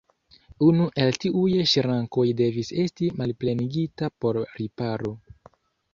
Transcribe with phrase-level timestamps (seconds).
[0.67, 5.17] Unu el tiuj ŝrankoj devis esti malplenigita por riparo.